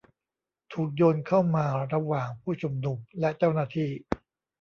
[0.73, 3.89] ถูกโยนเข้ามาระหว่างผู้ชุมนุมและเจ้าหน้าที่